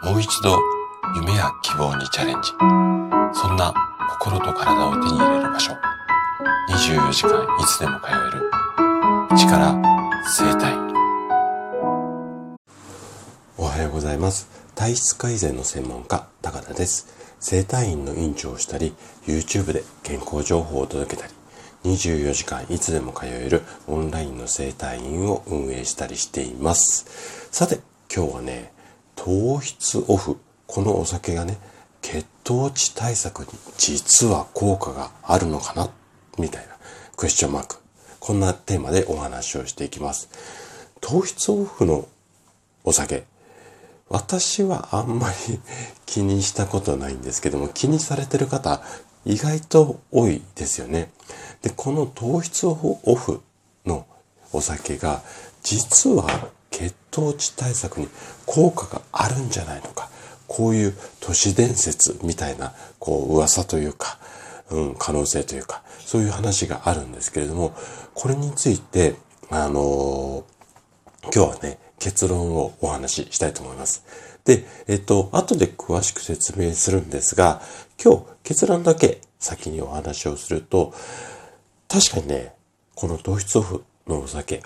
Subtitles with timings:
[0.00, 0.56] もう一度
[1.16, 2.52] 夢や希望にチャレンジ。
[3.32, 3.74] そんな
[4.10, 5.72] 心と体を手に入れる場所。
[6.70, 9.36] 24時間いつでも通える。
[9.36, 9.74] 力
[10.24, 10.72] 生体。
[13.56, 14.48] おはようございます。
[14.76, 17.08] 体質改善の専門家、高田です。
[17.40, 18.94] 生体院の院長をしたり、
[19.26, 21.32] YouTube で健康情報を届けたり、
[21.84, 27.48] 24時間いつでも通えるオンラインの生体院を運営したりしています。
[27.50, 27.80] さて、
[28.14, 28.72] 今日はね、
[29.18, 30.38] 糖質オフ。
[30.68, 31.58] このお酒がね、
[32.02, 35.90] 血糖値対策に実は効果があるのかな？
[36.38, 36.76] みたいな
[37.16, 37.76] クエスチョンマーク。
[38.20, 40.28] こんなテーマでお話をしていきます。
[41.00, 42.06] 糖質オフの
[42.84, 43.24] お酒。
[44.08, 45.60] 私はあんまり
[46.06, 48.82] 気にしたことないんですけども、気にされてる方
[49.24, 51.10] 意外と多いですよね。
[51.62, 53.42] で、この糖質オフ
[53.84, 54.06] の
[54.52, 55.22] お酒が
[55.64, 56.50] 実は
[57.18, 58.08] 血糖値対策に
[58.46, 60.10] 効果があるんじゃないのか。
[60.46, 64.18] こういう都市伝説みたいな、こう噂というか、
[64.70, 67.74] うん、可能性というか、そういう話があるんですけれども、
[68.14, 69.16] これについて、
[69.50, 70.58] あのー
[71.24, 74.04] 今日はね、結論をお話ししたいと思います。
[74.44, 77.60] で、えっと、後で詳しく説明するんですが、
[78.02, 80.94] 今日結論だけ先にお話をすると、
[81.88, 82.54] 確かにね、
[82.94, 84.62] この糖質オフのお酒、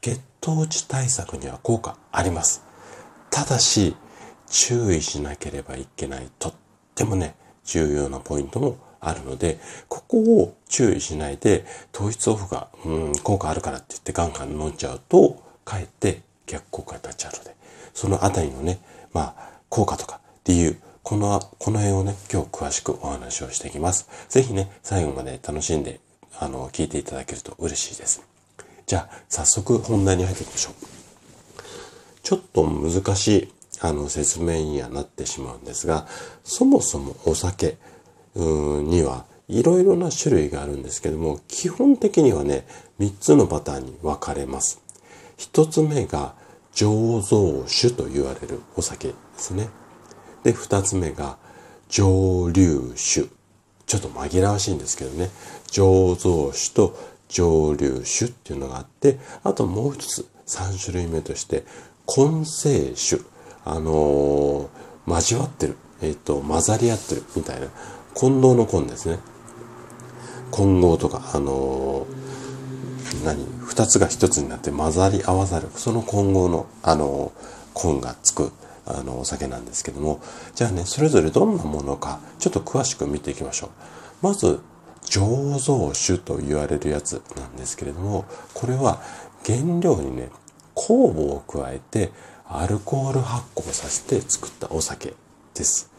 [0.00, 2.64] 血糖値対策には効果あります。
[3.30, 3.96] ただし、
[4.48, 6.54] 注意しなければいけないとっ
[6.94, 17.56] てもね、重要なポイントもあるので、ここを注意しないで、糖質オフが、うん、効果あるからって言ってガンガン飲んじゃうと、かえって逆効果になっちゃうので、
[17.92, 18.78] そのあたりのね、
[19.12, 24.08] まあ、効果とか理由、この、この辺をね、今日詳しくお話をしていきます。
[24.28, 26.00] ぜひね、最後まで楽しんで、
[26.38, 28.35] あの、聞いていただけると嬉しいです。
[28.86, 30.74] じゃあ、早速本題に入っていきましょう。
[32.22, 36.06] ちょっと難しい、あの、説明にはなってしまうんですが、
[36.44, 37.78] そもそもお酒
[38.36, 42.66] にはいろいろな種類があるんですけども、基本的にはね、
[43.00, 44.80] 3つのパターンに分かれます。
[45.38, 46.34] 1つ目が
[46.72, 49.68] 醸造酒と言われるお酒ですね。
[50.44, 51.38] で、2つ目が
[51.88, 53.26] 蒸留酒。
[53.86, 55.30] ちょっと紛らわしいんですけどね。
[55.68, 61.64] 醸造酒と蒸留酒っていうのがあって、あともう一つ3種類目として
[62.06, 63.22] 混成酒。
[63.64, 64.68] あのー
[65.08, 65.76] 交わってる。
[66.02, 67.68] えっ、と、混ざり合ってるみたいな。
[68.14, 69.18] 混同の混ですね。
[70.50, 73.44] 混合とか、あのー何？
[73.64, 75.68] 二つが一つになって混ざり合わさる。
[75.74, 78.52] その混合の、あのー混がつく、
[78.86, 80.20] あの、お酒なんですけども。
[80.54, 83.70] じゃあね、それぞれどんなものか、ちょっと詳しく見ていきましょう。
[84.22, 84.60] まず、
[85.06, 89.00] 醸造酒と言われるやつなんですけれども、これは
[89.44, 90.30] 原料にね、
[90.74, 92.12] 酵母を加えて
[92.48, 95.14] アルコール発酵させて作ったお酒
[95.54, 95.90] です。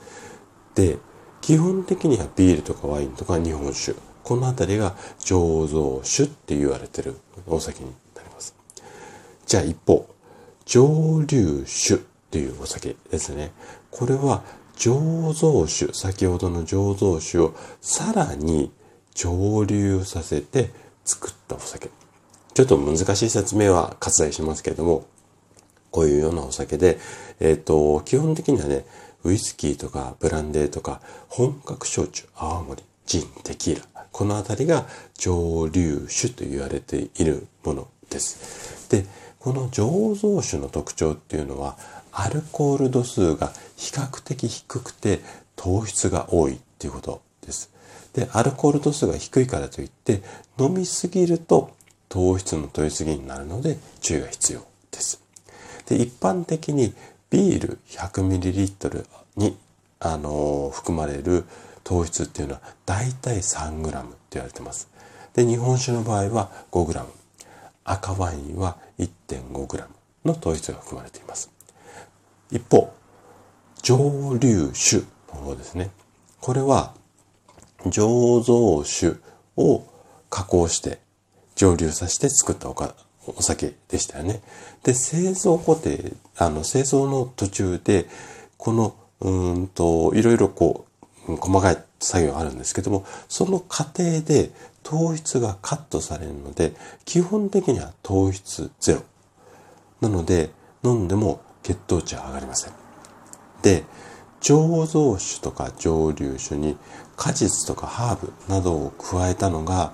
[0.75, 0.97] で、
[1.41, 7.15] 基本的にはビールとかワインとか日本酒、このあたりが醸造酒って言われてる
[7.47, 8.53] お酒になります。
[9.45, 10.07] じゃあ一方、
[10.65, 11.97] 蒸留酒っ
[12.29, 13.51] ていうお酒ですね。
[13.89, 14.43] これは
[14.75, 18.71] 醸造酒、先ほどの醸造酒をさらに
[19.17, 20.69] 蒸留させて
[21.03, 21.89] 作ったお酒。
[22.53, 25.07] ちょっと難しい説明は割愛しますけれども、
[25.89, 26.99] こういうようなお酒で、
[27.39, 28.85] えっ、と、基本的にはね、
[29.23, 34.85] ウイスキーとかブランデーとか本格焼酎、泡盛、ジン、テキーラ、このあたりが
[35.17, 38.87] 蒸留酒と言われているものです。
[38.89, 39.07] で、
[39.39, 41.75] この醸造酒の特徴っていうのは、
[42.11, 45.21] アルコール度数が比較的低くて
[45.55, 47.71] 糖質が多いっていうことです。
[48.17, 50.23] で、アルコール度数が低いからといって、
[50.59, 51.69] 飲みすぎると
[52.09, 55.21] 糖質の取りすぎになるので注意が必要です。
[55.85, 56.95] で、一般的に
[57.29, 59.05] ビール 100ml
[59.35, 59.55] に、
[59.99, 61.43] あのー含まれる
[61.83, 64.89] 糖質っていうのは大体 3g って言われてます。
[65.35, 67.05] で、日本酒の場合は 5g。
[67.83, 69.85] 赤ワインは 1.5g
[70.25, 71.51] の糖質が含まれています。
[72.49, 72.91] 一方、
[73.83, 75.91] 蒸留酒の方ですね。
[76.41, 76.95] これは
[77.85, 79.17] 醸造酒
[79.55, 79.83] を
[80.29, 80.99] 加工して
[81.55, 82.75] 蒸留させて作ったお
[83.35, 84.41] お酒でしたよね。
[84.83, 85.91] で、製造工程、
[86.37, 88.07] あの、製造の途中で、
[88.57, 90.85] この、うんと、いろいろこ
[91.27, 94.51] う、細かい作業があるんですけども、その過程で
[94.83, 99.01] 糖質がカットされるので、基本的には糖質ゼロ。
[99.99, 100.51] なので、
[100.83, 102.73] 飲んでも血糖値は上がりません。
[103.61, 103.83] で、
[104.41, 106.77] 醸造酒とか蒸留酒に
[107.15, 109.93] 果実とかハーブなどを加えたのが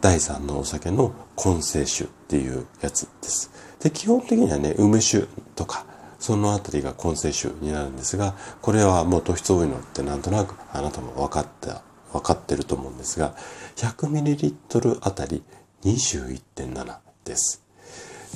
[0.00, 3.50] 第3のお酒の混成酒っていうやつです。
[3.80, 5.86] で、基本的にはね、梅酒とか
[6.18, 11.82] そのあたりが混成種になるんですが、これはもう糖質多いのってなんとなくあなたも分かった、
[12.12, 13.34] 分かってると思うんですが、
[13.76, 15.42] 100ml あたり
[15.84, 17.62] 21.7です。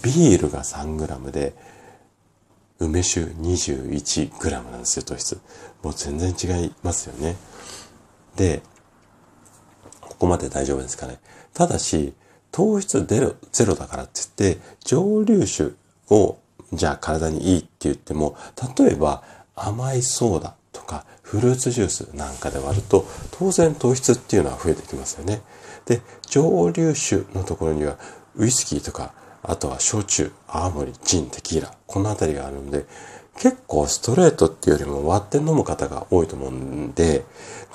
[0.03, 1.55] ビールが 3g で、
[2.81, 5.39] 梅酒 21g なんですよ、糖質。
[5.83, 7.37] もう全然違いますよね。
[8.37, 8.63] で、
[10.01, 11.19] ここまで大丈夫ですかね。
[11.53, 12.15] ただし、
[12.51, 15.75] 糖質ゼロゼロだからって言って、蒸留酒
[16.09, 16.39] を
[16.73, 18.37] じゃあ体にいいって言っても、
[18.79, 19.23] 例えば
[19.55, 25.43] 甘いソーダとかフルーツジュースなんかで割ると、当然糖質っていうのは増えてきますよね。
[25.87, 27.99] で、蒸留酒のところには
[28.37, 29.13] ウイスキーとか、
[29.43, 32.85] あとは焼酎、泡盛、ジン、テキーラ、このあたりがあるんで、
[33.39, 37.25] 結構ストレートっていうよりも割って飲む方が多いと思うんで、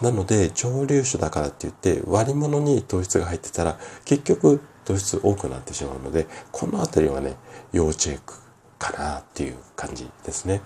[0.02, 7.36] なので蒸留酒だからって言って割り物に糖質が入ってたら結局糖質多くなってしまうので、このあたりはね、
[7.74, 8.36] 要チェック
[8.78, 10.62] かなっていう感じですね。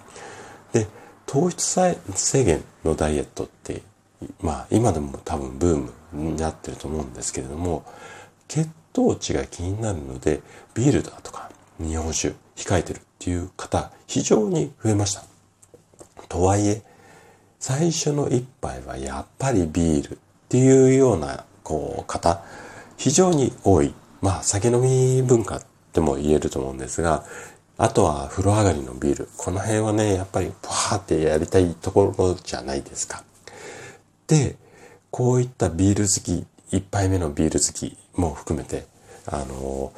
[0.73, 0.87] で、
[1.25, 3.83] 糖質制限のダイエットって、
[4.41, 7.85] まあ今でも多分ブームになってると思うんですけれども、
[8.49, 10.41] 血糖値が気になるので、
[10.73, 11.49] ビールだとか
[11.79, 15.23] 日本酒控えてるっていう方、非常に増えました。
[16.27, 16.81] とはいえ、
[17.59, 20.17] 最初の一杯はやっぱりビールっ
[20.49, 22.43] ていうような、こう、方、
[22.97, 23.93] 非常に多い。
[24.21, 25.61] まあ、酒飲み文化っ
[25.93, 27.23] ても言えると思うんですが、
[27.77, 29.29] あとは風呂上がりのビール。
[29.37, 33.23] この辺はね、やっぱりパーってやりたいところじゃないですか。
[34.27, 34.57] で、
[35.11, 38.85] こういったビール好き、一杯目のビール好きも含めて、
[39.25, 39.91] あの、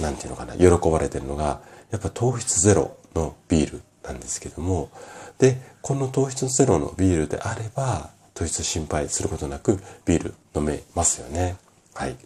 [0.00, 1.60] なんていうのかな、喜ばれてるのが、
[1.90, 4.90] やっぱ糖質ゼロのビールなんですけども、
[5.38, 11.56] で、この糖質ゼロのビールであれば、糖質心配することなくビール飲めますよね。
[11.94, 12.16] はい。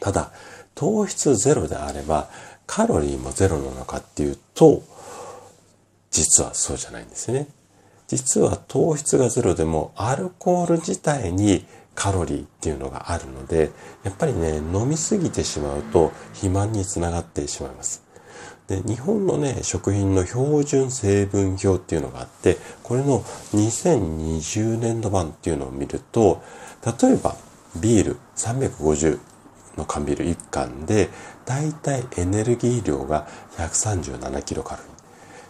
[0.00, 0.30] ただ、
[0.74, 2.28] 糖質ゼロであれば、
[2.66, 4.82] カロリーもゼロなのかっていうと、
[6.10, 7.46] 実はそうじゃないんですね。
[8.08, 11.64] 実は糖質がゼロでもアルコール自体に
[11.94, 13.70] カロリーっていうのがあるので、
[14.04, 18.04] やっぱりね、飲みすぎてしまうと肥満につながってしまいます。
[18.68, 23.22] で、日本のね、食品の標準成分表っていうのがあって、これの
[23.54, 26.42] 2020年度版っていうのを見ると、
[27.00, 27.36] 例えば
[27.80, 29.18] ビール350
[29.76, 31.08] の缶ビール1缶で、
[31.44, 33.26] だいたいエネルギー量が
[33.56, 34.92] 137キロカロリー。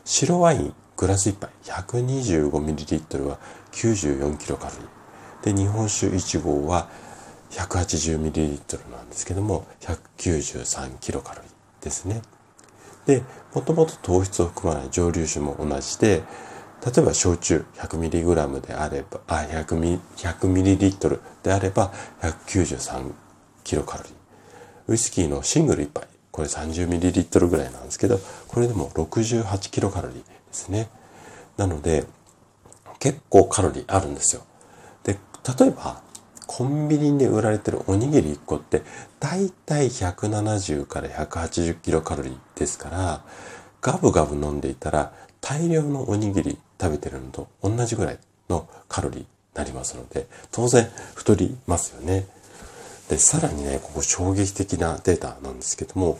[0.04, 3.38] 白ワイングラス1杯 125ml は
[3.72, 4.72] 94キロカロ
[5.42, 5.54] リー。
[5.54, 6.88] で、日本酒1号は
[7.50, 12.22] 180ml なんですけども、193キロカロリーですね。
[13.06, 13.22] で、
[13.54, 16.22] もともと糖質を含まない蒸留酒も同じで、
[16.84, 24.14] 例えば焼酎 100mg であれば、あ、100ml であれば 193kcal。
[24.88, 30.12] ウイスキーのシングル1杯、これ 30ml ぐらいなんですけど、これでも 68kcal
[30.56, 30.88] ですね。
[31.56, 32.04] なので、
[32.98, 34.42] 結構カロリーあるんですよ。
[35.04, 35.18] で、
[35.58, 36.02] 例えば、
[36.46, 38.82] コンビニで売られてるおにぎり1個って
[39.18, 43.24] 大体170から180キロカロリーですから、
[43.80, 48.18] ガブガブ飲んでいたら大量のおにぎり食べてるのと同じぐらい
[48.48, 52.26] のカロリーになりますので、当然太りますよね。
[53.08, 56.18] で、さらにね、ここ衝撃的なデータなんですけども、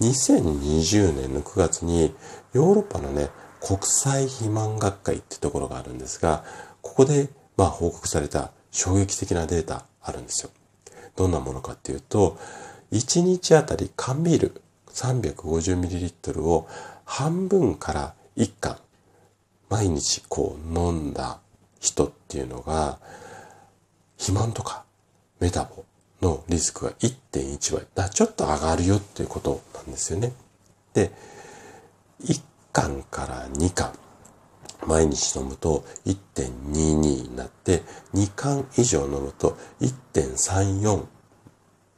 [0.00, 2.14] 2020年の9月に
[2.52, 3.28] ヨーロッパのね、
[3.60, 6.44] 国際肥満学会ってところがあるんですが、
[6.82, 10.50] ここでまあ報告された衝撃的なデータあるんですよ。
[11.16, 12.38] どんなものかっていうと、
[12.92, 16.68] 1日あたり缶ビール 350ml を
[17.04, 18.78] 半分から1缶
[19.68, 21.40] 毎日こう飲んだ
[21.80, 22.98] 人っていうのが
[24.16, 24.84] 肥満とか
[25.40, 25.84] メタボ
[26.22, 27.86] のリスクが1.1倍。
[27.94, 30.32] だちょっと上がるよっていうことなんですよね。
[30.94, 31.10] で、
[32.22, 32.40] 1
[32.76, 33.90] 缶から2缶
[34.86, 37.80] 毎日飲むと1.22になって、
[38.12, 41.06] 2缶以上飲むと1.34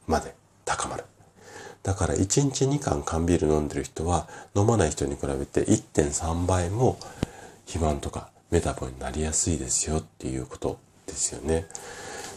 [0.07, 0.33] まで
[0.63, 1.03] 高まる。
[1.83, 6.97] だから1日2缶缶ビール飲んでる人は飲まない人に比べて1.3倍も
[7.65, 11.65] 肥満とかメタボになりやすいですよっていうことですよね。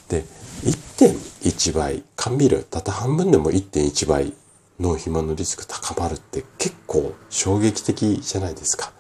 [0.09, 0.25] で、
[0.65, 4.35] 1.1倍、缶ビールたった半分でも1.1倍
[4.83, 8.93] の肥満のリスク高まるって結構衝撃的じゃないですか。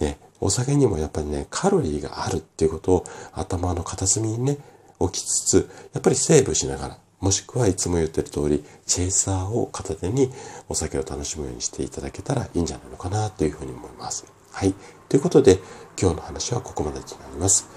[0.00, 4.58] ね、お酒にもやっぱりね、カロリーがあるっていうことを頭の片隅にね、
[4.98, 10.30] 置きつつ、やっぱりセーブしながら、もしくはいつも言ってる通り、チェイサーを片手に
[10.68, 14.24] お酒を楽しむようにしていただけたらいいんじゃないのかなというふうに思います。
[14.52, 14.74] はい。
[15.08, 15.58] ということで、
[16.00, 17.68] 今日の話はここまでとなります。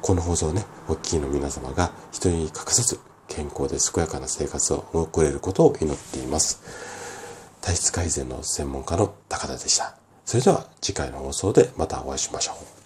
[0.00, 6.62] この放送ね、お聞きいの皆様が人に隠さず健康で健やかな生活を送れることを祈っています。
[7.60, 9.96] 体質改善の専門家の高田でした。
[10.24, 12.85] それでは次回の放送でまたお会いしましょう。